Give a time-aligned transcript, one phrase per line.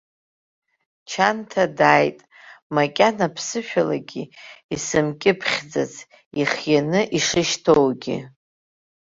[1.09, 2.19] Чанҭа дааит
[2.75, 4.23] макьана ԥсышәалагьы
[4.73, 5.93] исымкьыԥхьӡац,
[6.41, 8.17] ихианы ишышьҭоугьы.